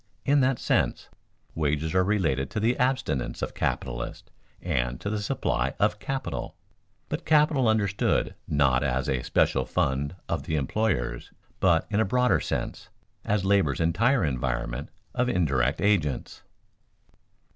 [0.25, 1.09] In that sense,
[1.53, 4.27] wages are related to the abstinence of capitalists
[4.59, 6.55] and to the supply of "capital,"
[7.07, 12.39] but capital understood not as a special fund of the employers, but, in a broader
[12.39, 12.89] sense,
[13.23, 16.41] as labor's entire environment of indirect agents.